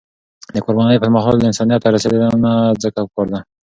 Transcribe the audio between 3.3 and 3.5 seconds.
ده.